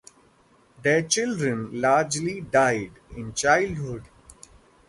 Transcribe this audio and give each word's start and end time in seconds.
Their 0.81 1.03
children 1.03 1.79
largely 1.79 2.41
died 2.41 2.93
in 3.15 3.35
childhood. 3.35 4.05